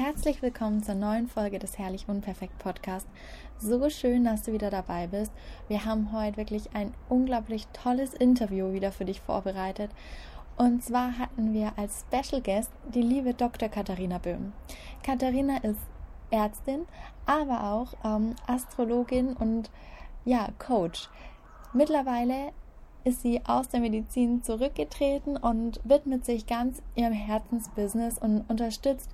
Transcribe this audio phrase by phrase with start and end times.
[0.00, 3.06] herzlich willkommen zur neuen Folge des Herrlich Unperfekt Podcast.
[3.58, 5.30] So schön, dass du wieder dabei bist.
[5.68, 9.90] Wir haben heute wirklich ein unglaublich tolles Interview wieder für dich vorbereitet.
[10.56, 13.68] Und zwar hatten wir als Special Guest die liebe Dr.
[13.68, 14.54] Katharina Böhm.
[15.02, 15.80] Katharina ist
[16.30, 16.86] Ärztin,
[17.26, 19.70] aber auch ähm, Astrologin und
[20.24, 21.10] ja, Coach.
[21.74, 22.52] Mittlerweile
[23.04, 29.10] ist sie aus der Medizin zurückgetreten und widmet sich ganz ihrem Herzensbusiness und unterstützt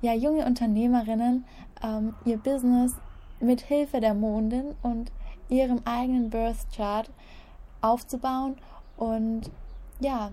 [0.00, 1.44] ja junge Unternehmerinnen
[1.82, 2.94] ähm, ihr Business
[3.40, 5.10] mit Hilfe der Mondin und
[5.48, 7.08] ihrem eigenen Birth Chart
[7.80, 8.56] aufzubauen
[8.96, 9.50] und
[10.00, 10.30] ja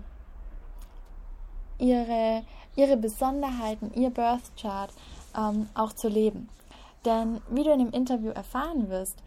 [1.78, 2.42] ihre
[2.76, 4.92] ihre Besonderheiten, ihr Birth Chart
[5.36, 6.48] ähm, auch zu leben.
[7.04, 9.22] Denn wie du in dem Interview erfahren wirst,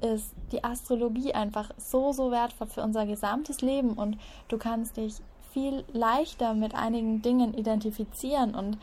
[0.00, 4.16] ist die Astrologie einfach so, so wertvoll für unser gesamtes Leben und
[4.48, 5.16] du kannst dich
[5.52, 8.78] viel leichter mit einigen Dingen identifizieren und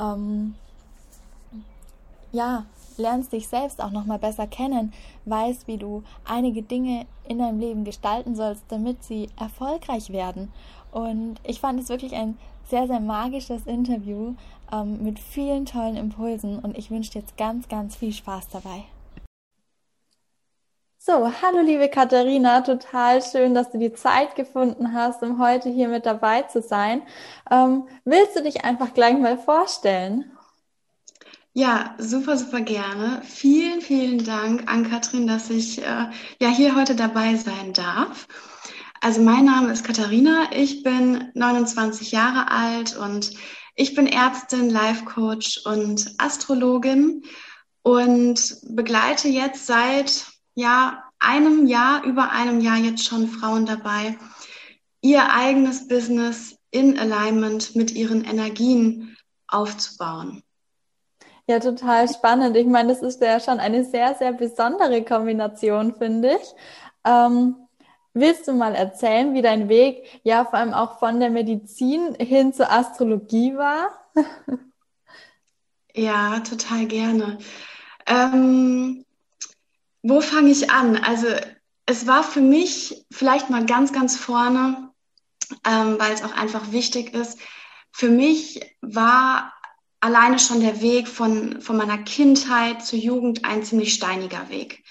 [0.00, 0.54] ähm,
[2.32, 2.64] ja,
[2.96, 4.92] lernst dich selbst auch nochmal besser kennen,
[5.24, 10.52] weißt, wie du einige Dinge in deinem Leben gestalten sollst, damit sie erfolgreich werden.
[10.92, 12.36] Und ich fand es wirklich ein
[12.68, 14.34] sehr, sehr magisches Interview
[14.72, 18.84] ähm, mit vielen tollen Impulsen und ich wünsche dir jetzt ganz, ganz viel Spaß dabei.
[21.02, 25.88] So, hallo liebe Katharina, total schön, dass du die Zeit gefunden hast, um heute hier
[25.88, 27.00] mit dabei zu sein.
[27.50, 30.30] Ähm, willst du dich einfach gleich mal vorstellen?
[31.54, 33.22] Ja, super, super gerne.
[33.24, 38.28] Vielen, vielen Dank an Katrin, dass ich äh, ja hier heute dabei sein darf.
[39.00, 43.30] Also mein Name ist Katharina, ich bin 29 Jahre alt und
[43.74, 47.22] ich bin Ärztin, Life Coach und Astrologin
[47.82, 54.18] und begleite jetzt seit ja, einem Jahr, über einem Jahr jetzt schon Frauen dabei,
[55.00, 59.16] ihr eigenes Business in Alignment mit ihren Energien
[59.48, 60.42] aufzubauen.
[61.46, 62.56] Ja, total spannend.
[62.56, 66.54] Ich meine, das ist ja schon eine sehr, sehr besondere Kombination, finde ich.
[67.04, 67.56] Ähm,
[68.14, 72.52] willst du mal erzählen, wie dein Weg ja vor allem auch von der Medizin hin
[72.52, 73.90] zur Astrologie war?
[75.94, 77.38] ja, total gerne.
[78.06, 79.04] Ähm,
[80.02, 80.96] wo fange ich an?
[80.96, 81.26] Also
[81.86, 84.90] es war für mich vielleicht mal ganz, ganz vorne,
[85.66, 87.38] ähm, weil es auch einfach wichtig ist.
[87.92, 89.52] Für mich war
[90.00, 94.82] alleine schon der Weg von, von meiner Kindheit zur Jugend ein ziemlich steiniger Weg.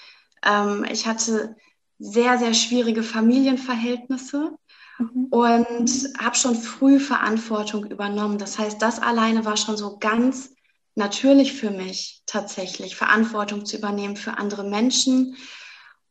[0.44, 1.56] Ähm, ich hatte
[1.98, 4.52] sehr, sehr schwierige Familienverhältnisse
[4.98, 5.26] mhm.
[5.30, 8.38] und habe schon früh Verantwortung übernommen.
[8.38, 10.54] Das heißt, das alleine war schon so ganz
[10.94, 15.36] natürlich für mich tatsächlich, Verantwortung zu übernehmen für andere Menschen.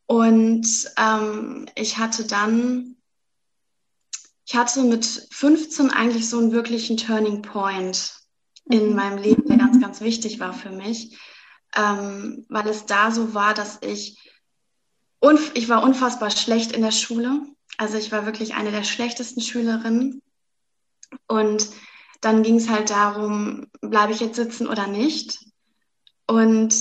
[0.06, 0.68] Und
[0.98, 2.96] ähm, ich hatte dann,
[4.46, 8.14] ich hatte mit 15 eigentlich so einen wirklichen Turning Point
[8.66, 8.96] in mhm.
[8.96, 11.18] meinem Leben, der ganz, ganz wichtig war für mich,
[11.76, 14.18] ähm, weil es da so war, dass ich,
[15.54, 17.42] ich war unfassbar schlecht in der Schule.
[17.78, 20.22] Also ich war wirklich eine der schlechtesten Schülerinnen.
[21.28, 21.70] Und
[22.22, 25.40] dann ging es halt darum, bleibe ich jetzt sitzen oder nicht.
[26.28, 26.76] Und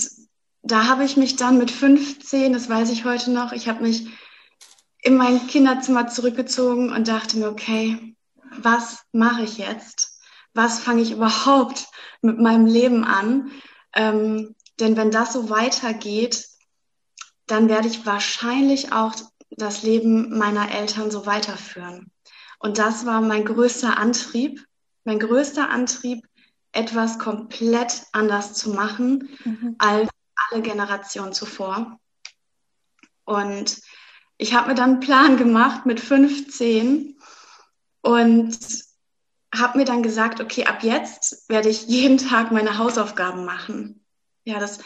[0.61, 4.07] da habe ich mich dann mit 15, das weiß ich heute noch, ich habe mich
[5.01, 8.15] in mein Kinderzimmer zurückgezogen und dachte mir, okay,
[8.57, 10.19] was mache ich jetzt?
[10.53, 11.87] Was fange ich überhaupt
[12.21, 13.51] mit meinem Leben an?
[13.95, 16.47] Ähm, denn wenn das so weitergeht,
[17.47, 19.13] dann werde ich wahrscheinlich auch
[19.49, 22.11] das Leben meiner Eltern so weiterführen.
[22.59, 24.63] Und das war mein größter Antrieb,
[25.09, 26.23] mein größter Antrieb,
[26.71, 29.75] etwas komplett anders zu machen mhm.
[29.79, 31.99] als alle Generationen zuvor.
[33.25, 33.81] Und
[34.37, 37.17] ich habe mir dann einen Plan gemacht mit 15
[38.01, 38.57] und
[39.51, 44.05] habe mir dann gesagt, okay, ab jetzt werde ich jeden Tag meine Hausaufgaben machen.
[44.43, 44.77] Ja, das,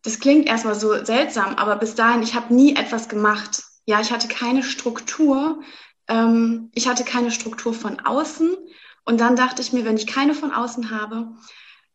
[0.00, 3.62] das klingt erstmal so seltsam, aber bis dahin, ich habe nie etwas gemacht.
[3.84, 5.62] Ja, ich hatte keine Struktur.
[6.08, 8.56] Ähm, ich hatte keine Struktur von außen
[9.06, 11.28] und dann dachte ich mir, wenn ich keine von außen habe,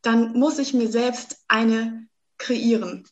[0.02, 3.08] dann muss ich mir selbst eine kreieren.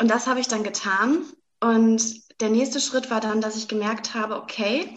[0.00, 1.24] Und das habe ich dann getan.
[1.60, 4.96] Und der nächste Schritt war dann, dass ich gemerkt habe, okay,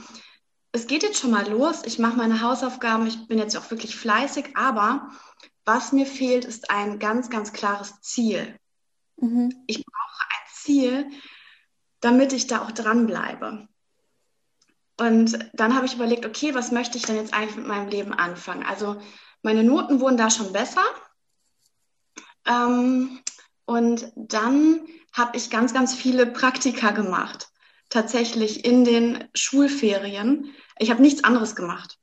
[0.72, 1.82] es geht jetzt schon mal los.
[1.86, 3.08] Ich mache meine Hausaufgaben.
[3.08, 4.56] Ich bin jetzt auch wirklich fleißig.
[4.56, 5.10] Aber
[5.66, 8.58] was mir fehlt, ist ein ganz, ganz klares Ziel.
[9.18, 9.64] Mhm.
[9.68, 11.10] Ich brauche ein Ziel,
[12.02, 13.68] damit ich da auch dranbleibe.
[14.98, 18.14] Und dann habe ich überlegt, okay, was möchte ich denn jetzt eigentlich mit meinem Leben
[18.14, 18.66] anfangen?
[18.66, 19.02] Also
[19.44, 20.84] meine Noten wurden da schon besser.
[22.48, 23.20] Ähm,
[23.66, 24.82] und dann
[25.14, 27.50] habe ich ganz, ganz viele Praktika gemacht.
[27.90, 30.54] Tatsächlich in den Schulferien.
[30.80, 32.00] Ich habe nichts anderes gemacht.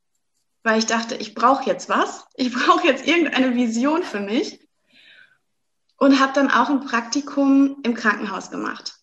[0.65, 2.27] weil ich dachte, ich brauche jetzt was.
[2.35, 4.61] Ich brauche jetzt irgendeine Vision für mich.
[5.97, 8.99] Und habe dann auch ein Praktikum im Krankenhaus gemacht.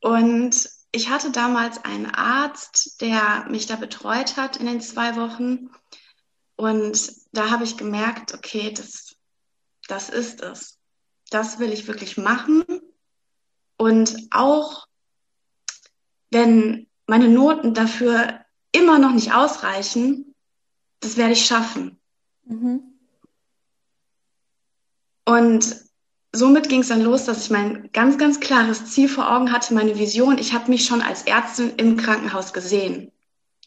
[0.00, 5.70] Und ich hatte damals einen Arzt, der mich da betreut hat in den zwei Wochen.
[6.54, 9.16] Und da habe ich gemerkt, okay, das,
[9.88, 10.78] das ist es.
[11.30, 12.64] Das will ich wirklich machen.
[13.76, 14.86] Und auch
[16.30, 20.32] wenn meine Noten dafür immer noch nicht ausreichen,
[21.00, 22.00] das werde ich schaffen.
[22.44, 23.00] Mhm.
[25.24, 25.76] Und
[26.34, 29.72] somit ging es dann los, dass ich mein ganz, ganz klares Ziel vor Augen hatte,
[29.72, 30.38] meine Vision.
[30.38, 33.12] Ich habe mich schon als Ärztin im Krankenhaus gesehen.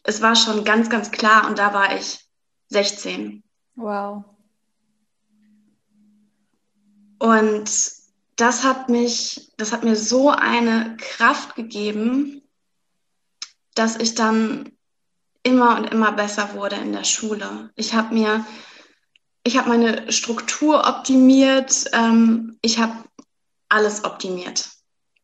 [0.04, 2.20] Es war schon ganz, ganz klar und da war ich
[2.68, 3.42] 16.
[3.74, 4.24] Wow.
[7.18, 7.70] Und
[8.36, 12.42] das hat mich, das hat mir so eine Kraft gegeben,
[13.74, 14.70] dass ich dann
[15.42, 17.70] immer und immer besser wurde in der Schule.
[17.74, 18.44] Ich habe mir,
[19.48, 22.92] ich habe meine Struktur optimiert, ähm, ich habe
[23.70, 24.68] alles optimiert,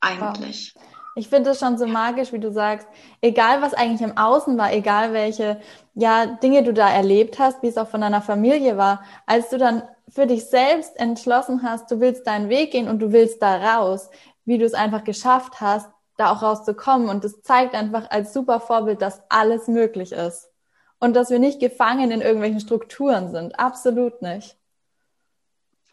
[0.00, 0.72] eigentlich.
[0.74, 0.82] Wow.
[1.16, 2.88] Ich finde es schon so magisch, wie du sagst,
[3.20, 5.60] egal was eigentlich im Außen war, egal welche
[5.94, 9.58] ja, Dinge du da erlebt hast, wie es auch von deiner Familie war, als du
[9.58, 13.76] dann für dich selbst entschlossen hast, du willst deinen Weg gehen und du willst da
[13.76, 14.08] raus,
[14.46, 17.10] wie du es einfach geschafft hast, da auch rauszukommen.
[17.10, 20.48] Und das zeigt einfach als super Vorbild, dass alles möglich ist.
[20.98, 23.58] Und dass wir nicht gefangen in irgendwelchen Strukturen sind.
[23.58, 24.56] Absolut nicht.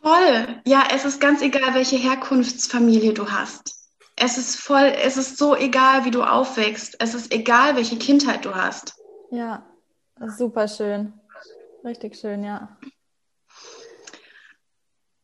[0.01, 0.62] Voll.
[0.65, 3.75] Ja, es ist ganz egal, welche Herkunftsfamilie du hast.
[4.15, 6.95] Es ist voll, es ist so egal, wie du aufwächst.
[7.00, 8.95] Es ist egal, welche Kindheit du hast.
[9.31, 9.65] Ja,
[10.38, 11.13] super schön.
[11.83, 12.77] Richtig schön, ja.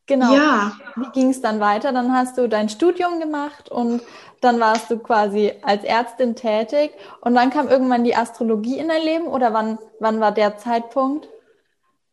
[0.08, 0.34] Genau.
[0.34, 0.72] Ja.
[0.96, 1.92] Wie ging es dann weiter?
[1.92, 4.02] Dann hast du dein Studium gemacht und
[4.40, 9.02] dann warst du quasi als Ärztin tätig und dann kam irgendwann die Astrologie in dein
[9.02, 11.28] Leben oder wann, wann war der Zeitpunkt?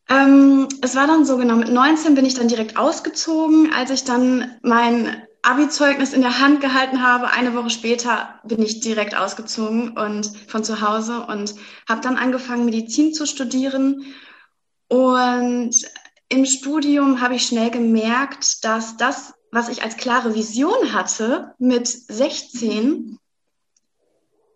[0.09, 3.71] Ähm, es war dann so genau, mit 19 bin ich dann direkt ausgezogen.
[3.74, 8.81] Als ich dann mein Abi-Zeugnis in der Hand gehalten habe, eine Woche später bin ich
[8.81, 11.56] direkt ausgezogen und von zu Hause und
[11.88, 14.03] habe dann angefangen, Medizin zu studieren.
[14.89, 15.75] Und
[16.30, 21.88] im Studium habe ich schnell gemerkt, dass das was ich als klare Vision hatte mit
[21.88, 23.18] 16,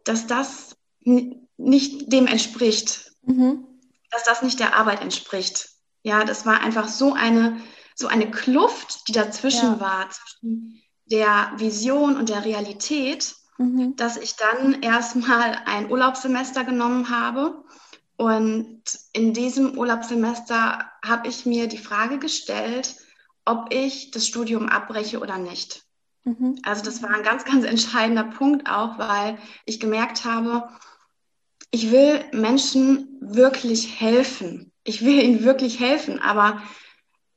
[0.04, 3.66] dass das nicht dem entspricht, mhm.
[4.12, 5.70] dass das nicht der Arbeit entspricht.
[6.04, 7.62] Ja, das war einfach so eine,
[7.96, 9.80] so eine Kluft, die dazwischen ja.
[9.80, 13.96] war, zwischen der Vision und der Realität, mhm.
[13.96, 17.64] dass ich dann erstmal ein Urlaubssemester genommen habe.
[18.20, 18.84] Und
[19.14, 22.98] in diesem Urlaubssemester habe ich mir die Frage gestellt,
[23.46, 25.84] ob ich das Studium abbreche oder nicht.
[26.26, 26.60] Mhm.
[26.64, 30.68] Also das war ein ganz, ganz entscheidender Punkt auch, weil ich gemerkt habe,
[31.72, 34.74] ich will Menschen wirklich helfen.
[34.84, 36.62] Ich will ihnen wirklich helfen, aber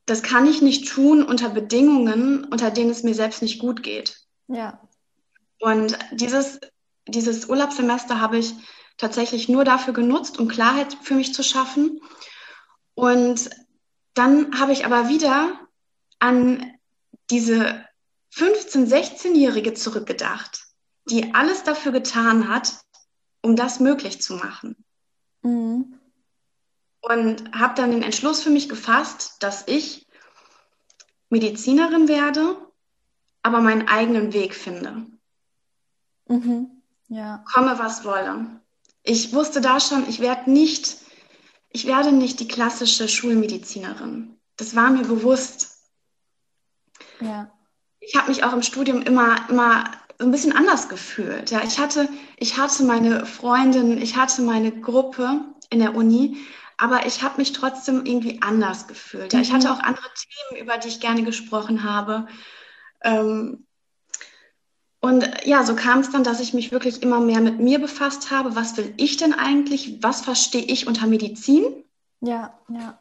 [0.05, 4.17] das kann ich nicht tun unter Bedingungen, unter denen es mir selbst nicht gut geht.
[4.49, 4.81] Ja.
[5.61, 6.59] Und dieses,
[7.07, 8.53] dieses Urlaubssemester habe ich
[8.97, 12.01] tatsächlich nur dafür genutzt, um Klarheit für mich zu schaffen.
[12.95, 13.51] Und
[14.15, 15.59] dann habe ich aber wieder
[16.19, 16.73] an
[17.31, 17.85] diese
[18.35, 20.67] 15-, 16-Jährige zurückgedacht,
[21.07, 22.77] die alles dafür getan hat,
[23.43, 24.77] um das möglich zu machen.
[25.43, 25.99] Mhm.
[27.01, 30.07] Und habe dann den Entschluss für mich gefasst, dass ich
[31.31, 32.57] Medizinerin werde,
[33.43, 35.07] aber meinen eigenen Weg finde.
[36.29, 36.83] Mhm.
[37.09, 37.45] Ja.
[37.53, 38.62] Komme, was wolle.
[39.03, 40.97] Ich wusste da schon, ich werde nicht,
[41.71, 44.37] ich werde nicht die klassische Schulmedizinerin.
[44.57, 45.77] Das war mir bewusst.
[47.21, 47.53] Ja.
[48.01, 51.51] Ich habe mich auch im Studium immer, immer so ein bisschen anders gefühlt.
[51.51, 55.41] Ja, ich hatte, ich hatte meine Freundin, ich hatte meine Gruppe
[55.71, 56.37] in der Uni,
[56.77, 59.33] aber ich habe mich trotzdem irgendwie anders gefühlt.
[59.33, 59.75] Ja, ich hatte mhm.
[59.75, 62.27] auch andere Themen, über die ich gerne gesprochen habe.
[63.03, 63.67] Ähm,
[65.05, 68.31] und ja, so kam es dann, dass ich mich wirklich immer mehr mit mir befasst
[68.31, 68.55] habe.
[68.55, 70.01] Was will ich denn eigentlich?
[70.01, 71.85] Was verstehe ich unter Medizin?
[72.21, 72.99] Ja, ja.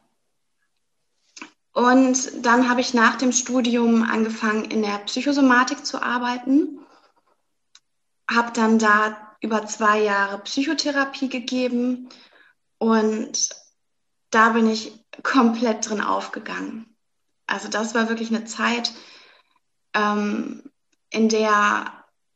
[1.72, 6.80] Und dann habe ich nach dem Studium angefangen, in der Psychosomatik zu arbeiten.
[8.28, 12.08] Habe dann da über zwei Jahre Psychotherapie gegeben
[12.78, 13.48] und
[14.30, 14.92] da bin ich
[15.22, 16.96] komplett drin aufgegangen.
[17.46, 18.92] Also das war wirklich eine Zeit,
[19.94, 20.64] ähm,
[21.12, 21.92] in der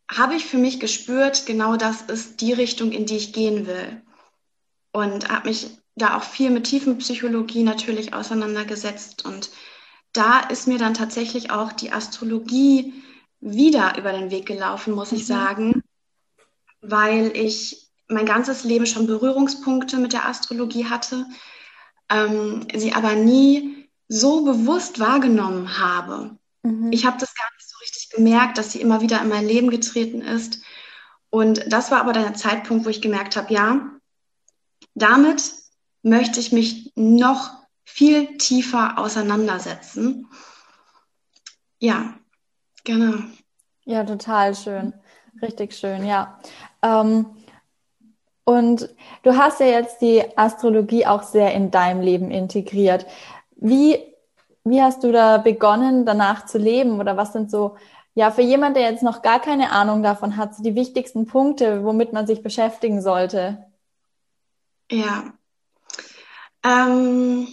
[0.09, 4.03] habe ich für mich gespürt, genau das ist die Richtung, in die ich gehen will.
[4.93, 9.25] Und habe mich da auch viel mit Tiefenpsychologie natürlich auseinandergesetzt.
[9.25, 9.51] Und
[10.13, 12.95] da ist mir dann tatsächlich auch die Astrologie
[13.41, 15.19] wieder über den Weg gelaufen, muss mhm.
[15.19, 15.83] ich sagen,
[16.81, 21.27] weil ich mein ganzes Leben schon Berührungspunkte mit der Astrologie hatte,
[22.09, 26.39] ähm, sie aber nie so bewusst wahrgenommen habe.
[26.63, 26.93] Mhm.
[26.93, 27.49] Ich habe das gar
[28.11, 30.63] gemerkt, dass sie immer wieder in mein Leben getreten ist.
[31.31, 33.91] Und das war aber der Zeitpunkt, wo ich gemerkt habe, ja,
[34.95, 35.53] damit
[36.03, 37.51] möchte ich mich noch
[37.85, 40.29] viel tiefer auseinandersetzen.
[41.79, 42.15] Ja,
[42.85, 43.23] genau.
[43.85, 44.95] Ja, total schön.
[45.43, 46.39] Richtig schön, ja.
[46.83, 47.27] Ähm,
[48.45, 48.89] und
[49.23, 53.07] du hast ja jetzt die Astrologie auch sehr in deinem Leben integriert.
[53.57, 53.99] Wie,
[54.65, 57.01] wie hast du da begonnen, danach zu leben?
[57.01, 57.77] Oder was sind so,
[58.17, 61.85] ja, für jemand, der jetzt noch gar keine Ahnung davon hat, so die wichtigsten Punkte,
[61.85, 63.67] womit man sich beschäftigen sollte?
[64.91, 65.35] Ja.
[66.65, 67.47] Ähm,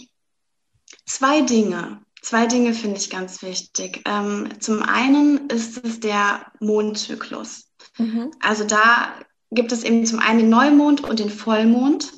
[1.04, 2.00] zwei Dinge.
[2.22, 4.00] Zwei Dinge finde ich ganz wichtig.
[4.06, 7.70] Ähm, zum einen ist es der Mondzyklus.
[7.98, 8.32] Mhm.
[8.40, 9.12] Also da
[9.50, 12.10] gibt es eben zum einen den Neumond und den Vollmond.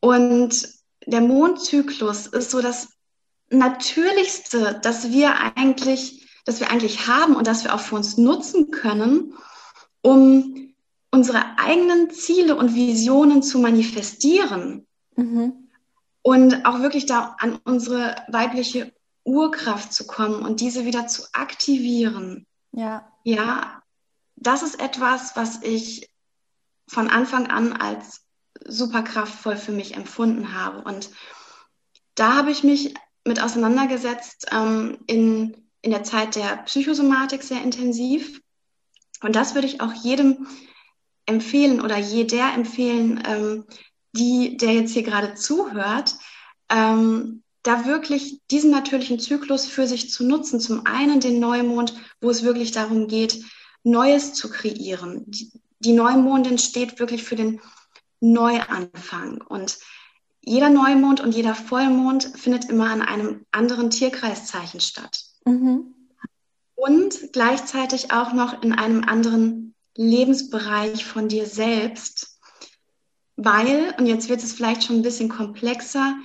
[0.00, 0.66] Und
[1.04, 2.88] der Mondzyklus ist so das
[3.50, 8.70] Natürlichste, dass wir eigentlich, dass wir eigentlich haben und das wir auch für uns nutzen
[8.70, 9.34] können,
[10.00, 10.74] um
[11.10, 14.86] unsere eigenen Ziele und Visionen zu manifestieren.
[15.16, 15.68] Mhm.
[16.22, 18.92] Und auch wirklich da an unsere weibliche
[19.24, 22.46] Urkraft zu kommen und diese wieder zu aktivieren.
[22.72, 23.12] Ja.
[23.24, 23.82] Ja,
[24.36, 26.10] das ist etwas, was ich
[26.86, 28.22] von Anfang an als
[28.64, 30.82] super kraftvoll für mich empfunden habe.
[30.82, 31.10] Und
[32.14, 38.40] da habe ich mich mit auseinandergesetzt ähm, in, in der Zeit der Psychosomatik sehr intensiv.
[39.22, 40.48] Und das würde ich auch jedem
[41.26, 43.64] empfehlen oder jeder empfehlen, ähm,
[44.10, 46.16] die, der jetzt hier gerade zuhört,
[46.68, 50.58] ähm, da wirklich diesen natürlichen Zyklus für sich zu nutzen.
[50.58, 53.44] Zum einen den Neumond, wo es wirklich darum geht,
[53.84, 57.60] Neues zu kreieren, die, die Neumondin steht wirklich für den
[58.18, 59.40] Neuanfang.
[59.40, 59.78] Und
[60.40, 65.35] jeder Neumond und jeder Vollmond findet immer an einem anderen Tierkreiszeichen statt.
[65.46, 65.94] Mhm.
[66.74, 72.38] Und gleichzeitig auch noch in einem anderen Lebensbereich von dir selbst.
[73.36, 76.16] Weil, und jetzt wird es vielleicht schon ein bisschen komplexer,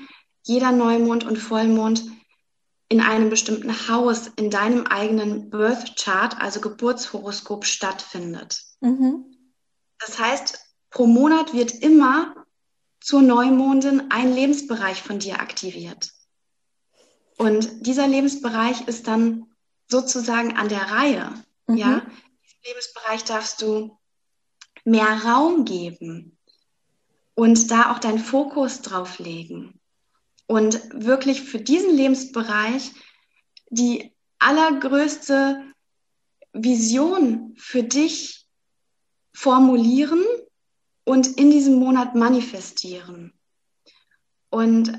[0.43, 2.03] jeder Neumond und Vollmond
[2.89, 8.61] in einem bestimmten Haus in deinem eigenen Birth Chart, also Geburtshoroskop, stattfindet.
[8.81, 9.25] Mhm.
[9.99, 10.59] Das heißt,
[10.89, 12.35] pro Monat wird immer
[12.99, 16.11] zur Neumondin ein Lebensbereich von dir aktiviert.
[17.41, 19.47] Und dieser Lebensbereich ist dann
[19.87, 21.33] sozusagen an der Reihe.
[21.65, 21.75] Mhm.
[21.75, 22.01] Ja,
[22.43, 23.97] diesem Lebensbereich darfst du
[24.85, 26.37] mehr Raum geben
[27.33, 29.79] und da auch deinen Fokus drauf legen.
[30.45, 32.91] Und wirklich für diesen Lebensbereich
[33.71, 35.63] die allergrößte
[36.53, 38.45] Vision für dich
[39.33, 40.23] formulieren
[41.05, 43.33] und in diesem Monat manifestieren.
[44.51, 44.93] Und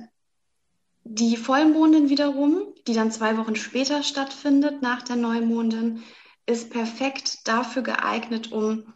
[1.05, 6.03] die Vollmondin wiederum, die dann zwei Wochen später stattfindet, nach der Neumondin,
[6.47, 8.93] ist perfekt dafür geeignet, um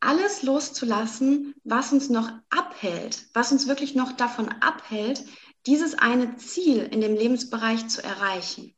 [0.00, 5.24] alles loszulassen, was uns noch abhält, was uns wirklich noch davon abhält,
[5.66, 8.74] dieses eine Ziel in dem Lebensbereich zu erreichen.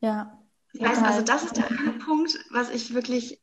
[0.00, 0.38] Ja,
[0.72, 3.42] das heißt also, das ist der eine Punkt, was ich wirklich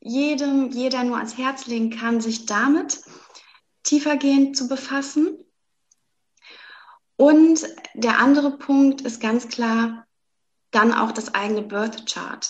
[0.00, 3.00] jedem, jeder nur ans Herz legen kann, sich damit
[3.82, 5.44] tiefergehend zu befassen.
[7.18, 10.06] Und der andere Punkt ist ganz klar
[10.70, 12.48] dann auch das eigene Birth Chart.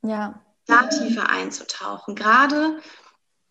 [0.00, 0.40] Ja.
[0.66, 2.14] Da tiefer einzutauchen.
[2.14, 2.80] Gerade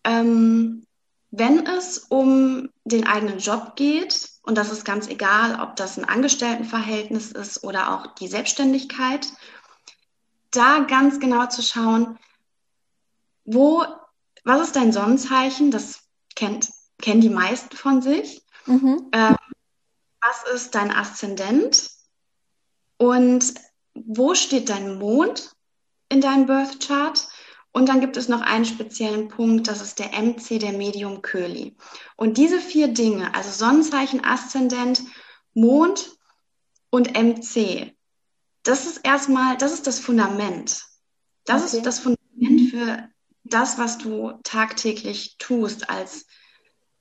[0.02, 0.84] ähm,
[1.30, 6.04] wenn es um den eigenen Job geht, und das ist ganz egal, ob das ein
[6.04, 9.28] Angestelltenverhältnis ist oder auch die Selbstständigkeit
[10.50, 12.18] da ganz genau zu schauen,
[13.44, 13.84] wo,
[14.44, 15.70] was ist dein Sonnenzeichen?
[15.70, 16.00] Das
[16.34, 16.68] kennt,
[17.00, 18.44] kennen die meisten von sich.
[18.66, 19.08] Mhm.
[19.12, 19.36] Ähm,
[20.22, 21.90] was ist dein Aszendent?
[22.96, 23.54] Und
[23.94, 25.52] wo steht dein Mond
[26.08, 27.28] in deinem Birth Chart?
[27.72, 31.74] Und dann gibt es noch einen speziellen Punkt, das ist der MC, der Medium Curly.
[32.16, 35.02] Und diese vier Dinge, also Sonnenzeichen, Aszendent,
[35.54, 36.16] Mond
[36.90, 37.94] und MC,
[38.62, 40.84] das ist erstmal, das ist das Fundament.
[41.46, 41.78] Das okay.
[41.78, 43.08] ist das Fundament für
[43.44, 46.26] das, was du tagtäglich tust, als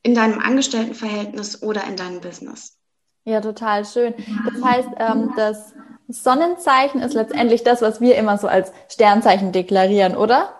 [0.03, 2.80] in deinem Angestelltenverhältnis oder in deinem Business.
[3.23, 4.13] Ja, total schön.
[4.51, 5.73] Das heißt, ähm, das
[6.07, 10.55] Sonnenzeichen ist letztendlich das, was wir immer so als Sternzeichen deklarieren, oder?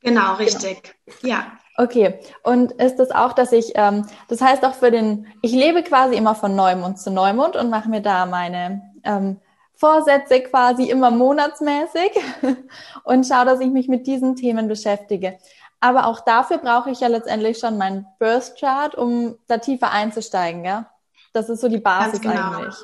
[0.00, 0.94] Genau, richtig.
[1.06, 1.34] Genau.
[1.34, 1.52] Ja.
[1.76, 5.84] Okay, und ist das auch, dass ich, ähm, das heißt auch für den, ich lebe
[5.84, 9.40] quasi immer von Neumond zu Neumond und mache mir da meine ähm,
[9.74, 12.10] Vorsätze quasi immer monatsmäßig
[13.04, 15.38] und schaue, dass ich mich mit diesen Themen beschäftige.
[15.78, 20.64] Aber auch dafür brauche ich ja letztendlich schon meinen Birth Chart, um da tiefer einzusteigen,
[20.64, 20.90] ja?
[21.32, 22.58] Das ist so die Basis genau.
[22.58, 22.74] eigentlich.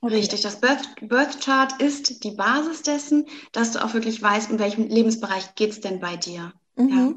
[0.00, 0.16] Okay.
[0.16, 4.58] Richtig, das Birth, Birth Chart ist die Basis dessen, dass du auch wirklich weißt, in
[4.58, 6.52] welchem Lebensbereich geht es denn bei dir.
[6.76, 6.88] Mhm.
[6.90, 7.14] Ja.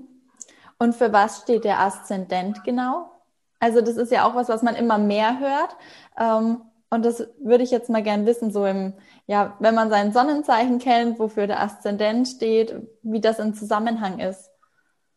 [0.79, 3.11] Und für was steht der Aszendent genau?
[3.59, 5.75] Also das ist ja auch was, was man immer mehr hört.
[6.17, 8.93] Ähm, und das würde ich jetzt mal gern wissen, so im,
[9.25, 14.49] ja, wenn man sein Sonnenzeichen kennt, wofür der Aszendent steht, wie das im Zusammenhang ist.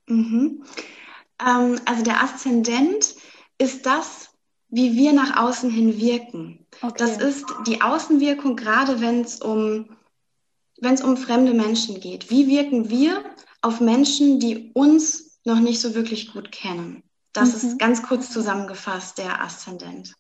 [0.06, 0.64] Mhm.
[1.40, 3.14] Ähm, also der Aszendent
[3.58, 4.29] ist das,
[4.70, 6.66] wie wir nach außen hin wirken.
[6.82, 6.94] Okay.
[6.98, 9.96] Das ist die Außenwirkung, gerade wenn es um,
[10.80, 12.30] um fremde Menschen geht.
[12.30, 13.24] Wie wirken wir
[13.62, 17.02] auf Menschen, die uns noch nicht so wirklich gut kennen?
[17.32, 17.68] Das mhm.
[17.68, 20.14] ist ganz kurz zusammengefasst der Aszendent.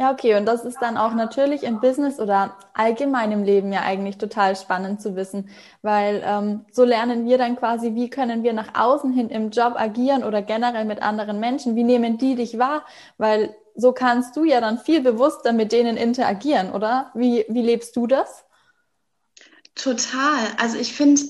[0.00, 0.36] Ja, okay.
[0.36, 4.54] Und das ist dann auch natürlich im Business oder allgemein im Leben ja eigentlich total
[4.54, 5.48] spannend zu wissen,
[5.82, 9.74] weil ähm, so lernen wir dann quasi, wie können wir nach außen hin im Job
[9.76, 12.84] agieren oder generell mit anderen Menschen, wie nehmen die dich wahr,
[13.16, 17.12] weil so kannst du ja dann viel bewusster mit denen interagieren, oder?
[17.14, 18.44] Wie, wie lebst du das?
[19.76, 20.48] Total.
[20.58, 21.22] Also ich finde,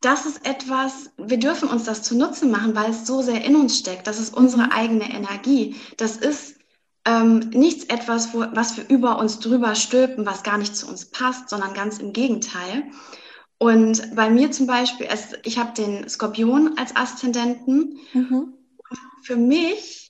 [0.00, 3.78] das ist etwas, wir dürfen uns das zunutze machen, weil es so sehr in uns
[3.78, 4.08] steckt.
[4.08, 4.72] Das ist unsere mhm.
[4.72, 5.76] eigene Energie.
[5.96, 6.56] Das ist
[7.04, 11.06] ähm, nichts etwas, wo, was wir über uns drüber stülpen, was gar nicht zu uns
[11.06, 12.82] passt, sondern ganz im Gegenteil.
[13.58, 18.00] Und bei mir zum Beispiel, es, ich habe den Skorpion als Aszendenten.
[18.12, 18.52] Mhm.
[19.22, 20.03] Für mich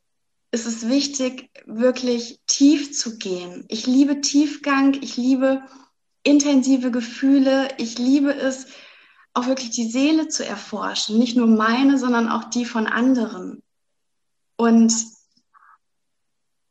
[0.55, 3.65] ist es wichtig, wirklich tief zu gehen.
[3.69, 5.65] Ich liebe Tiefgang, ich liebe
[6.23, 8.69] intensive Gefühle, ich liebe es,
[9.35, 11.19] auch wirklich die Seele zu erforschen.
[11.19, 13.65] Nicht nur meine, sondern auch die von anderen.
[14.57, 14.95] Und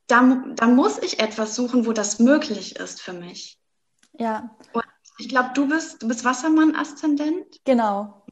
[0.08, 3.60] da, da muss ich etwas suchen, wo das möglich ist für mich.
[4.18, 4.56] Ja.
[4.72, 4.86] Und
[5.18, 7.60] ich glaube, du bist, du bist Wassermann-Aszendent.
[7.66, 8.25] Genau.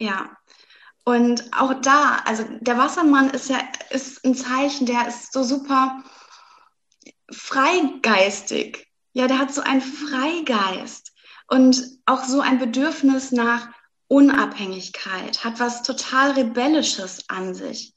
[0.00, 0.36] Ja.
[1.10, 3.58] Und auch da, also der Wassermann ist ja
[3.90, 6.04] ist ein Zeichen, der ist so super
[7.32, 8.86] freigeistig.
[9.12, 11.12] Ja, der hat so einen Freigeist
[11.48, 13.70] und auch so ein Bedürfnis nach
[14.06, 17.94] Unabhängigkeit, hat was total Rebellisches an sich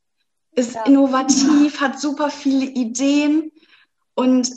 [0.55, 0.83] ist ja.
[0.85, 3.51] innovativ, hat super viele Ideen.
[4.15, 4.51] Und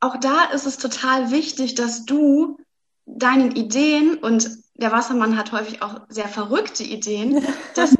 [0.00, 2.58] auch da ist es total wichtig, dass du
[3.06, 7.96] deinen Ideen, und der Wassermann hat häufig auch sehr verrückte Ideen, dass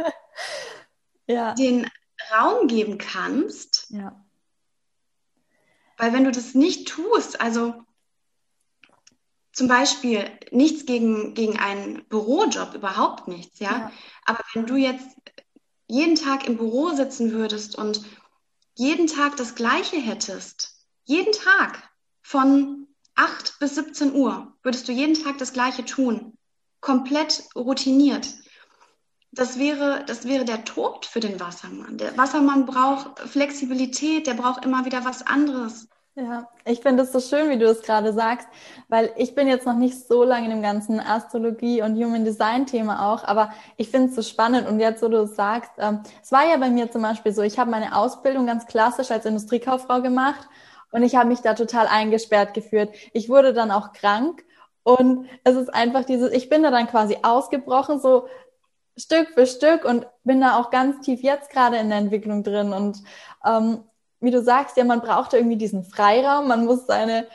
[1.27, 1.55] ja.
[1.55, 1.89] den
[2.33, 3.87] Raum geben kannst.
[3.91, 4.25] Ja.
[5.99, 7.75] Weil wenn du das nicht tust, also
[9.53, 13.71] zum Beispiel nichts gegen, gegen einen Bürojob, überhaupt nichts, ja?
[13.71, 13.93] ja.
[14.25, 15.17] Aber wenn du jetzt
[15.87, 18.03] jeden Tag im Büro sitzen würdest und
[18.75, 21.91] jeden Tag das Gleiche hättest, jeden Tag
[22.23, 26.39] von 8 bis 17 Uhr würdest du jeden Tag das Gleiche tun,
[26.83, 28.29] komplett routiniert.
[29.31, 31.97] Das wäre, das wäre der Tod für den Wassermann.
[31.97, 35.89] Der Wassermann braucht Flexibilität, der braucht immer wieder was anderes.
[36.15, 38.47] Ja, ich finde es so schön, wie du es gerade sagst,
[38.89, 42.67] weil ich bin jetzt noch nicht so lange in dem ganzen Astrologie und Human Design
[42.67, 46.01] Thema auch, aber ich finde es so spannend und jetzt, wo du es sagst, ähm,
[46.23, 49.25] es war ja bei mir zum Beispiel so, ich habe meine Ausbildung ganz klassisch als
[49.25, 50.47] Industriekauffrau gemacht
[50.91, 52.95] und ich habe mich da total eingesperrt geführt.
[53.15, 54.45] Ich wurde dann auch krank
[54.83, 58.27] und es ist einfach dieses, ich bin da dann quasi ausgebrochen, so
[58.97, 62.73] Stück für Stück und bin da auch ganz tief jetzt gerade in der Entwicklung drin
[62.73, 62.99] und
[63.45, 63.85] ähm,
[64.21, 67.27] wie du sagst, ja, man braucht irgendwie diesen Freiraum, man muss seine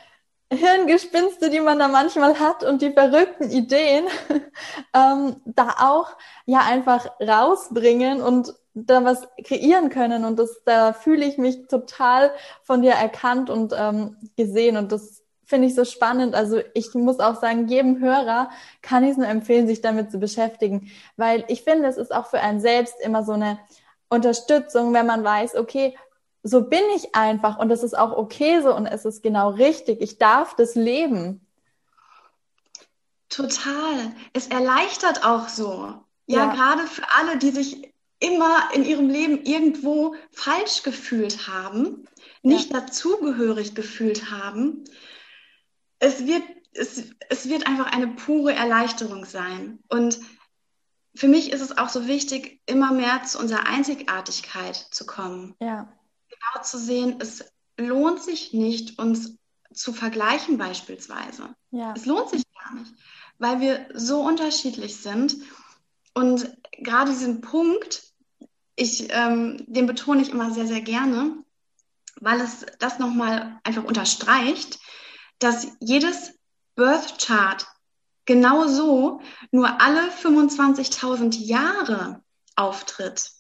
[0.52, 4.06] Hirngespinste, die man da manchmal hat und die verrückten Ideen,
[4.94, 10.24] ähm, da auch ja einfach rausbringen und da was kreieren können.
[10.24, 12.32] Und das, da fühle ich mich total
[12.64, 14.78] von dir erkannt und ähm, gesehen.
[14.78, 16.36] Und das finde ich so spannend.
[16.36, 18.50] Also ich muss auch sagen, jedem Hörer
[18.82, 22.28] kann ich es nur empfehlen, sich damit zu beschäftigen, weil ich finde, es ist auch
[22.28, 23.58] für einen selbst immer so eine
[24.10, 25.98] Unterstützung, wenn man weiß, okay,
[26.44, 30.02] so bin ich einfach und es ist auch okay so und es ist genau richtig.
[30.02, 31.42] Ich darf das leben.
[33.30, 34.12] Total.
[34.34, 35.94] Es erleichtert auch so.
[36.26, 42.08] Ja, ja, gerade für alle, die sich immer in ihrem Leben irgendwo falsch gefühlt haben,
[42.42, 42.82] nicht ja.
[42.82, 44.84] dazugehörig gefühlt haben.
[46.00, 49.80] Es wird, es, es wird einfach eine pure Erleichterung sein.
[49.90, 50.20] Und
[51.16, 55.56] für mich ist es auch so wichtig, immer mehr zu unserer Einzigartigkeit zu kommen.
[55.60, 55.92] Ja
[56.38, 57.46] genau zu sehen, es
[57.78, 59.38] lohnt sich nicht, uns
[59.74, 61.56] zu vergleichen beispielsweise.
[61.72, 61.94] Ja.
[61.96, 62.94] Es lohnt sich gar nicht,
[63.38, 65.38] weil wir so unterschiedlich sind.
[66.14, 68.04] Und gerade diesen Punkt,
[68.76, 71.44] ich, ähm, den betone ich immer sehr, sehr gerne,
[72.20, 74.80] weil es das nochmal einfach unterstreicht,
[75.40, 76.34] dass jedes
[76.76, 77.66] Birth Chart
[78.26, 79.22] genau so
[79.52, 82.24] nur alle 25.000 Jahre
[82.56, 83.32] auftritt.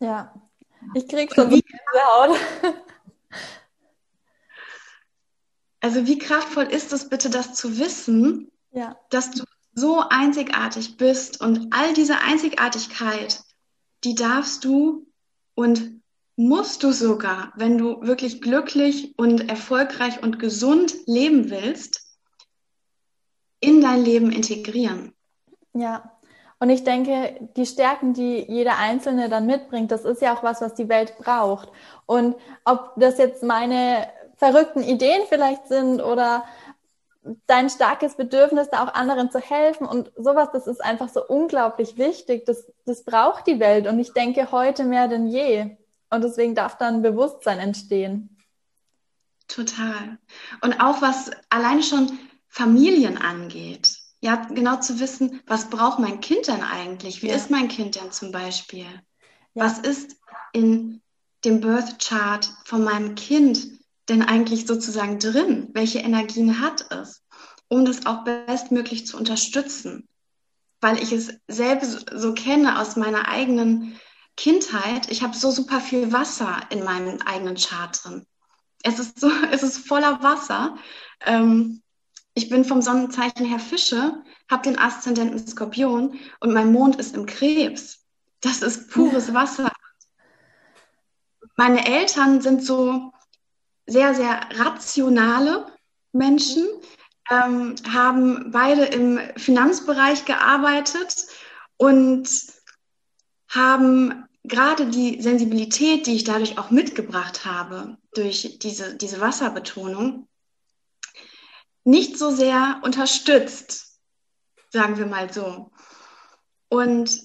[0.00, 0.34] Ja,
[0.94, 2.38] ich krieg schon wie, Haut.
[5.80, 8.98] Also wie kraftvoll ist es bitte, das zu wissen, ja.
[9.10, 13.44] dass du so einzigartig bist und all diese Einzigartigkeit,
[14.02, 15.06] die darfst du
[15.54, 16.02] und
[16.36, 22.06] musst du sogar, wenn du wirklich glücklich und erfolgreich und gesund leben willst,
[23.60, 25.14] in dein Leben integrieren.
[25.72, 26.12] Ja,
[26.58, 30.60] und ich denke, die Stärken, die jeder Einzelne dann mitbringt, das ist ja auch was,
[30.60, 31.70] was die Welt braucht.
[32.06, 36.44] Und ob das jetzt meine verrückten Ideen vielleicht sind oder
[37.46, 41.98] dein starkes Bedürfnis, da auch anderen zu helfen und sowas, das ist einfach so unglaublich
[41.98, 42.46] wichtig.
[42.46, 45.76] Das, das braucht die Welt und ich denke heute mehr denn je.
[46.10, 48.36] Und deswegen darf dann Bewusstsein entstehen.
[49.48, 50.18] Total.
[50.62, 53.96] Und auch was allein schon Familien angeht.
[54.20, 57.22] Ja, genau zu wissen, was braucht mein Kind denn eigentlich?
[57.22, 57.36] Wie ja.
[57.36, 58.86] ist mein Kind denn zum Beispiel?
[59.54, 59.64] Ja.
[59.64, 60.16] Was ist
[60.52, 61.02] in
[61.44, 63.68] dem Birth Chart von meinem Kind
[64.08, 65.68] denn eigentlich sozusagen drin?
[65.74, 67.22] Welche Energien hat es?
[67.68, 70.08] Um das auch bestmöglich zu unterstützen.
[70.80, 73.98] Weil ich es selbst so kenne aus meiner eigenen
[74.36, 75.10] Kindheit.
[75.10, 78.26] Ich habe so super viel Wasser in meinem eigenen Chart drin.
[78.82, 80.76] Es ist so, es ist voller Wasser.
[81.24, 81.82] Ähm,
[82.34, 87.24] ich bin vom Sonnenzeichen her Fische, habe den Aszendenten Skorpion und mein Mond ist im
[87.24, 88.04] Krebs.
[88.42, 89.72] Das ist pures Wasser.
[91.56, 93.12] Meine Eltern sind so
[93.86, 95.66] sehr, sehr rationale
[96.12, 96.66] Menschen,
[97.30, 101.26] ähm, haben beide im Finanzbereich gearbeitet
[101.78, 102.28] und
[103.56, 110.28] haben gerade die Sensibilität, die ich dadurch auch mitgebracht habe, durch diese, diese Wasserbetonung,
[111.84, 114.00] nicht so sehr unterstützt,
[114.70, 115.70] sagen wir mal so.
[116.68, 117.20] Und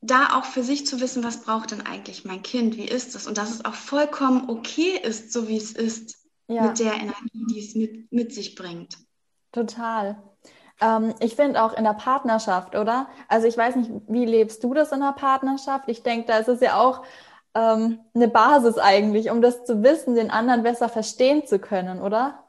[0.00, 3.26] da auch für sich zu wissen, was braucht denn eigentlich mein Kind, wie ist es
[3.26, 6.68] und dass es auch vollkommen okay ist, so wie es ist, ja.
[6.68, 8.98] mit der Energie, die es mit, mit sich bringt.
[9.52, 10.22] Total.
[10.80, 13.08] Ähm, ich finde auch in der Partnerschaft, oder?
[13.28, 15.88] Also ich weiß nicht, wie lebst du das in der Partnerschaft?
[15.88, 17.04] Ich denke, da ist es ja auch
[17.54, 22.44] ähm, eine Basis eigentlich, um das zu wissen, den anderen besser verstehen zu können, oder?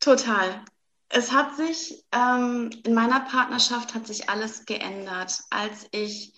[0.00, 0.48] Total.
[1.08, 6.32] Es hat sich ähm, in meiner Partnerschaft hat sich alles geändert, als ich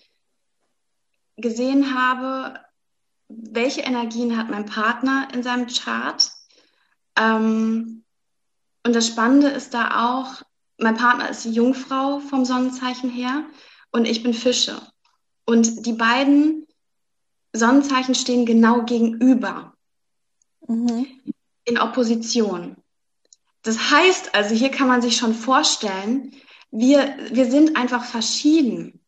[1.37, 2.59] gesehen habe,
[3.27, 6.31] welche Energien hat mein Partner in seinem Chart.
[7.15, 8.03] Ähm,
[8.89, 10.41] und das Spannende ist da auch,
[10.79, 13.45] mein Partner ist die Jungfrau vom Sonnenzeichen her
[13.91, 14.81] und ich bin Fische.
[15.45, 16.65] Und die beiden
[17.53, 19.75] Sonnenzeichen stehen genau gegenüber,
[20.67, 21.05] mhm.
[21.65, 22.77] in Opposition.
[23.61, 26.33] Das heißt also, hier kann man sich schon vorstellen,
[26.71, 29.05] wir, wir sind einfach verschieden.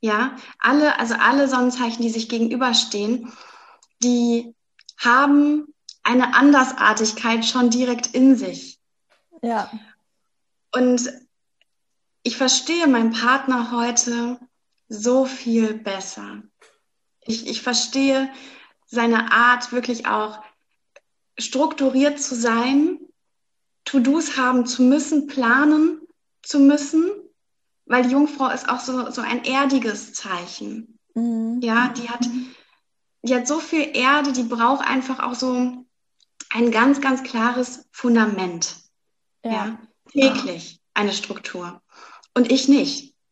[0.00, 3.32] Ja, alle, also alle Sonnenzeichen, die sich gegenüberstehen,
[4.04, 4.54] die
[4.98, 8.75] haben eine Andersartigkeit schon direkt in sich.
[9.46, 9.70] Ja.
[10.72, 11.08] Und
[12.24, 14.40] ich verstehe meinen Partner heute
[14.88, 16.42] so viel besser.
[17.20, 18.28] Ich, ich verstehe
[18.86, 20.42] seine Art, wirklich auch
[21.38, 22.98] strukturiert zu sein
[23.84, 26.00] To-Dos haben zu müssen, planen
[26.42, 27.08] zu müssen,
[27.84, 30.98] weil die Jungfrau ist auch so, so ein erdiges Zeichen.
[31.14, 31.60] Mhm.
[31.62, 32.28] Ja, die hat,
[33.22, 35.86] die hat so viel Erde, die braucht einfach auch so
[36.50, 38.85] ein ganz, ganz klares Fundament.
[39.44, 39.50] Ja.
[39.52, 39.78] ja
[40.10, 41.80] täglich eine Struktur.
[42.34, 43.14] Und ich nicht.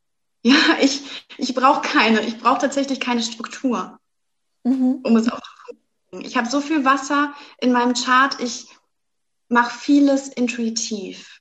[0.47, 3.99] Ja, ich, ich brauche keine, ich brauche tatsächlich keine Struktur,
[4.62, 5.01] mhm.
[5.03, 5.75] um es auch zu
[6.11, 6.21] tun.
[6.21, 8.67] Ich habe so viel Wasser in meinem Chart, ich
[9.49, 11.40] mach vieles intuitiv.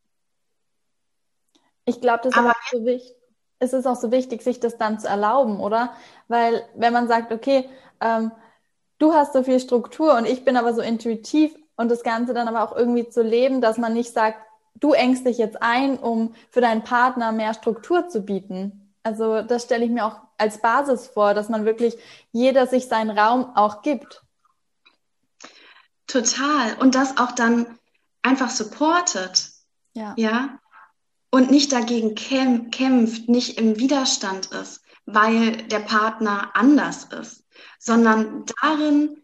[1.84, 3.16] Ich glaube, das ist, so wichtig,
[3.60, 5.94] es ist auch so wichtig, sich das dann zu erlauben, oder?
[6.30, 8.32] Weil wenn man sagt, okay, ähm,
[9.00, 12.48] du hast so viel Struktur und ich bin aber so intuitiv und das Ganze dann
[12.48, 14.38] aber auch irgendwie zu leben, dass man nicht sagt,
[14.84, 18.94] du engst dich jetzt ein, um für deinen Partner mehr Struktur zu bieten.
[19.02, 21.96] Also das stelle ich mir auch als Basis vor, dass man wirklich
[22.34, 24.24] jeder sich seinen Raum auch gibt.
[26.08, 26.76] Total.
[26.80, 27.80] Und das auch dann
[28.22, 29.52] einfach supportet.
[29.94, 30.14] Ja.
[30.18, 30.60] ja?
[31.32, 37.46] Und nicht dagegen kämpft, nicht im Widerstand ist, weil der Partner anders ist,
[37.80, 39.18] sondern darin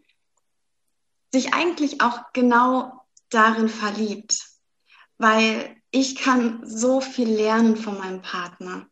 [1.32, 4.49] sich eigentlich auch genau darin verliebt.
[5.20, 8.86] Weil ich kann so viel lernen von meinem Partner.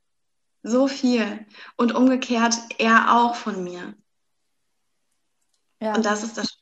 [0.63, 1.47] So viel.
[1.77, 3.95] Und umgekehrt er auch von mir.
[5.81, 5.95] Ja.
[5.95, 6.59] Und das ist das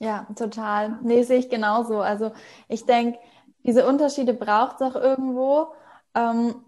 [0.00, 0.98] ja, total.
[1.02, 2.00] Nee, sehe ich genauso.
[2.00, 2.32] Also
[2.68, 3.18] ich denke,
[3.64, 5.74] diese Unterschiede braucht es auch irgendwo.
[6.14, 6.64] Ähm,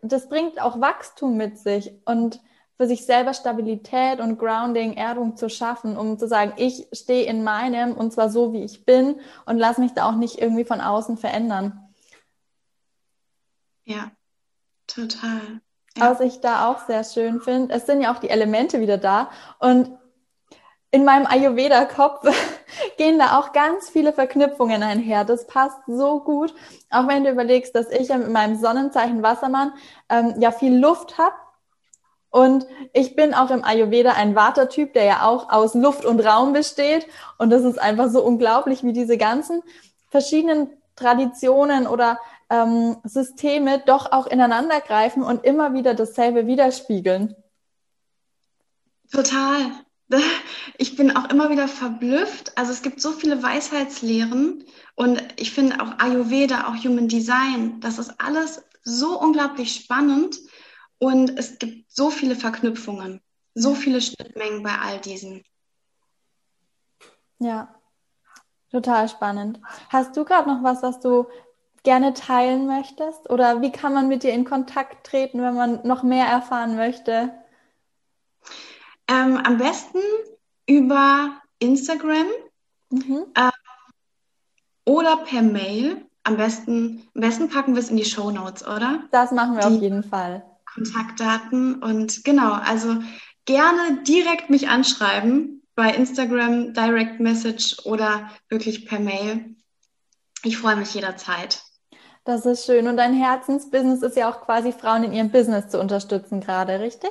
[0.00, 2.40] das bringt auch Wachstum mit sich und
[2.82, 7.44] für sich selber Stabilität und Grounding, Erdung zu schaffen, um zu sagen, ich stehe in
[7.44, 10.80] meinem und zwar so, wie ich bin und lass mich da auch nicht irgendwie von
[10.80, 11.94] außen verändern.
[13.84, 14.10] Ja,
[14.88, 15.60] total.
[15.96, 16.10] Ja.
[16.10, 19.30] Was ich da auch sehr schön finde, es sind ja auch die Elemente wieder da
[19.60, 19.96] und
[20.90, 22.26] in meinem Ayurveda-Kopf
[22.98, 25.24] gehen da auch ganz viele Verknüpfungen einher.
[25.24, 26.52] Das passt so gut.
[26.90, 29.72] Auch wenn du überlegst, dass ich ja mit meinem Sonnenzeichen Wassermann
[30.08, 31.36] ähm, ja viel Luft habe.
[32.32, 36.54] Und ich bin auch im Ayurveda ein Vata-Typ, der ja auch aus Luft und Raum
[36.54, 37.06] besteht.
[37.36, 39.62] Und das ist einfach so unglaublich, wie diese ganzen
[40.08, 42.18] verschiedenen Traditionen oder
[42.48, 47.36] ähm, Systeme doch auch ineinander greifen und immer wieder dasselbe widerspiegeln.
[49.12, 49.60] Total.
[50.76, 52.52] Ich bin auch immer wieder verblüfft.
[52.58, 54.64] Also es gibt so viele Weisheitslehren
[54.94, 60.36] und ich finde auch Ayurveda, auch Human Design, das ist alles so unglaublich spannend
[61.02, 63.20] und es gibt so viele Verknüpfungen,
[63.54, 65.42] so viele Schnittmengen bei all diesen.
[67.40, 67.74] Ja,
[68.70, 69.58] total spannend.
[69.88, 71.26] Hast du gerade noch was, was du
[71.82, 73.28] gerne teilen möchtest?
[73.30, 77.34] Oder wie kann man mit dir in Kontakt treten, wenn man noch mehr erfahren möchte?
[79.08, 79.98] Ähm, am besten
[80.68, 82.28] über Instagram
[82.90, 83.26] mhm.
[83.34, 83.50] äh,
[84.84, 86.06] oder per Mail.
[86.22, 89.02] Am besten, am besten packen wir es in die Show Notes, oder?
[89.10, 90.44] Das machen wir die auf jeden Fall.
[90.74, 92.96] Kontaktdaten und genau, also
[93.44, 99.56] gerne direkt mich anschreiben bei Instagram, Direct Message oder wirklich per Mail.
[100.42, 101.62] Ich freue mich jederzeit.
[102.24, 102.86] Das ist schön.
[102.86, 107.10] Und dein Herzensbusiness ist ja auch quasi Frauen in ihrem Business zu unterstützen gerade, richtig?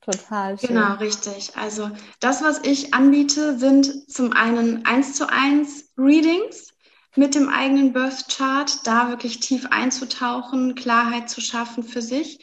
[0.00, 0.68] Total schön.
[0.68, 1.56] Genau, richtig.
[1.56, 6.72] Also das, was ich anbiete, sind zum einen eins zu eins Readings
[7.16, 12.38] mit dem eigenen Birth Chart, da wirklich tief einzutauchen, Klarheit zu schaffen für sich.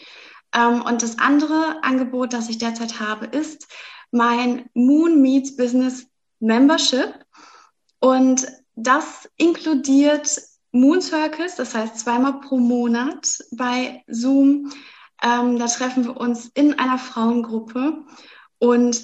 [0.53, 3.67] Ähm, und das andere Angebot, das ich derzeit habe, ist
[4.11, 6.05] mein Moon Meets Business
[6.39, 7.25] Membership.
[7.99, 14.71] Und das inkludiert Moon Circles, das heißt zweimal pro Monat bei Zoom.
[15.21, 18.03] Ähm, da treffen wir uns in einer Frauengruppe
[18.59, 19.01] und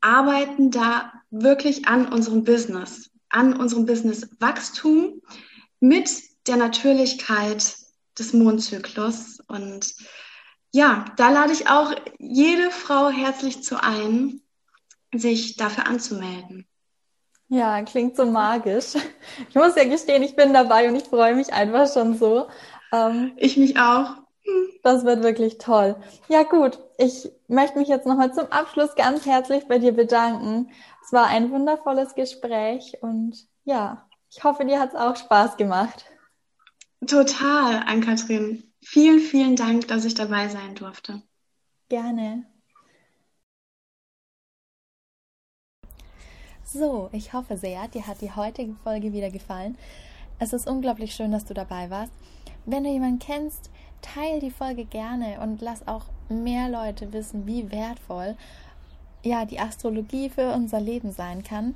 [0.00, 5.22] arbeiten da wirklich an unserem Business, an unserem Business-Wachstum
[5.80, 6.10] mit
[6.46, 7.76] der Natürlichkeit
[8.18, 9.38] des Mondzyklus.
[9.46, 9.94] Und
[10.72, 14.40] ja, da lade ich auch jede Frau herzlich zu ein,
[15.14, 16.66] sich dafür anzumelden.
[17.48, 18.94] Ja, klingt so magisch.
[19.48, 22.48] Ich muss ja gestehen, ich bin dabei und ich freue mich einfach schon so.
[22.92, 24.16] Ähm, ich mich auch.
[24.82, 25.96] Das wird wirklich toll.
[26.28, 30.70] Ja gut, ich möchte mich jetzt nochmal zum Abschluss ganz herzlich bei dir bedanken.
[31.04, 36.06] Es war ein wundervolles Gespräch und ja, ich hoffe, dir hat es auch Spaß gemacht.
[37.06, 38.71] Total, Ann-Kathrin.
[38.84, 41.22] Vielen, vielen Dank, dass ich dabei sein durfte.
[41.88, 42.46] Gerne.
[46.64, 49.76] So, ich hoffe sehr, dir hat die heutige Folge wieder gefallen.
[50.38, 52.12] Es ist unglaublich schön, dass du dabei warst.
[52.64, 57.70] Wenn du jemanden kennst, teile die Folge gerne und lass auch mehr Leute wissen, wie
[57.70, 58.36] wertvoll
[59.22, 61.74] ja die Astrologie für unser Leben sein kann.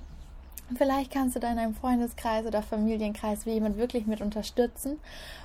[0.77, 4.99] Vielleicht kannst du da in einem Freundeskreis oder Familienkreis jemand wirklich mit unterstützen.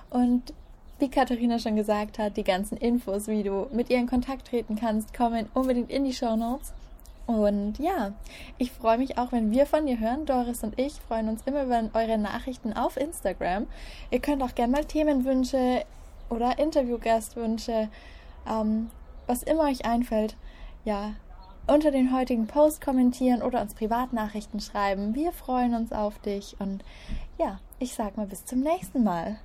[0.09, 0.53] Und
[1.01, 4.75] wie Katharina schon gesagt hat, die ganzen Infos, wie du mit ihr in Kontakt treten
[4.75, 6.73] kannst, kommen unbedingt in die Show Notes.
[7.27, 8.13] Und ja,
[8.57, 10.25] ich freue mich auch, wenn wir von dir hören.
[10.25, 13.67] Doris und ich freuen uns immer über eure Nachrichten auf Instagram.
[14.09, 15.83] Ihr könnt auch gerne mal Themenwünsche
[16.29, 17.89] oder Interviewgastwünsche,
[18.49, 18.89] ähm,
[19.27, 20.35] was immer euch einfällt,
[20.85, 21.13] ja,
[21.67, 25.15] unter den heutigen Post kommentieren oder uns Privatnachrichten schreiben.
[25.15, 26.83] Wir freuen uns auf dich und
[27.37, 29.37] ja, ich sag mal bis zum nächsten Mal.